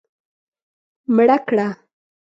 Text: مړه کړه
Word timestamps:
مړه 1.15 1.37
کړه 1.47 1.67